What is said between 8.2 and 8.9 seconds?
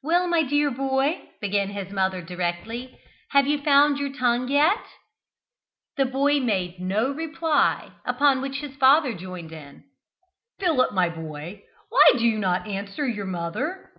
which his